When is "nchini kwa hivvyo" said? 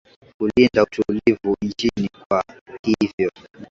1.61-3.31